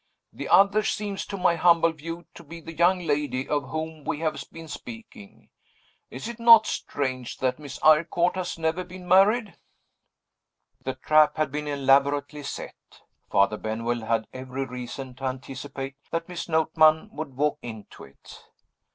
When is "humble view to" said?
1.57-2.43